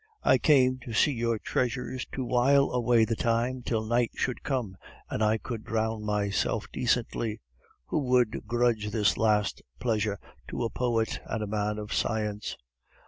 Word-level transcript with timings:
"I 0.23 0.39
came 0.39 0.79
to 0.79 0.93
see 0.93 1.11
your 1.11 1.37
treasures 1.37 2.07
to 2.13 2.25
while 2.25 2.71
away 2.71 3.05
the 3.05 3.15
time 3.15 3.61
till 3.61 3.85
night 3.85 4.09
should 4.15 4.41
come 4.41 4.75
and 5.11 5.23
I 5.23 5.37
could 5.37 5.63
drown 5.63 6.03
myself 6.03 6.65
decently. 6.73 7.39
Who 7.85 7.99
would 8.05 8.47
grudge 8.47 8.89
this 8.89 9.15
last 9.15 9.61
pleasure 9.79 10.17
to 10.47 10.63
a 10.63 10.71
poet 10.71 11.19
and 11.27 11.43
a 11.43 11.45
man 11.45 11.77
of 11.77 11.93
science?" 11.93 12.57